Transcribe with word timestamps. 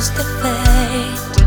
choose 0.00 0.10
the 0.12 0.24
fate. 0.24 1.39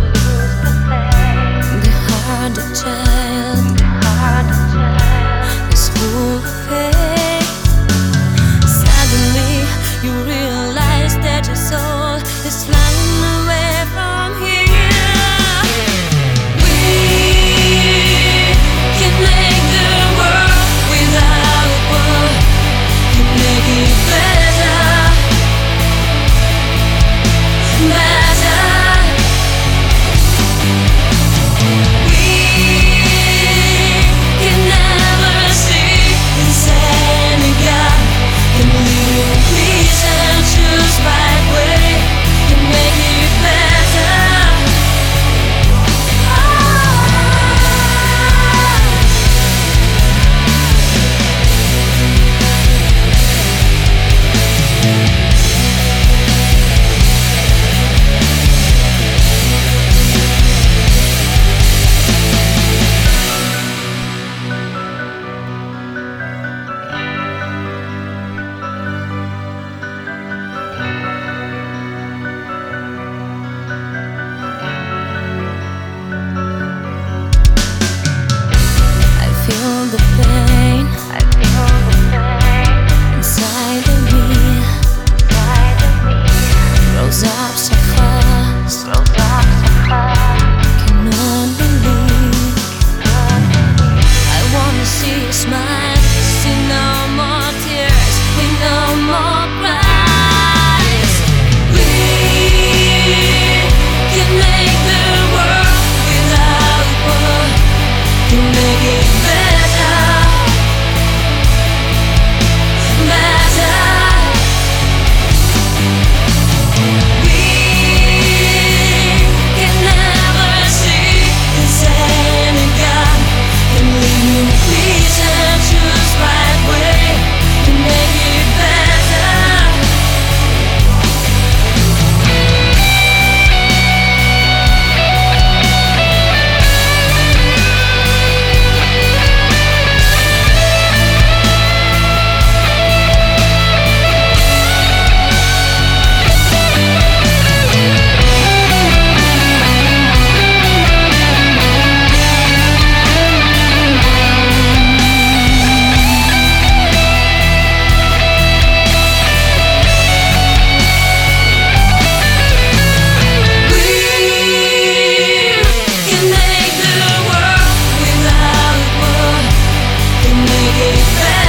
believe 170.80 171.06
that 171.20 171.43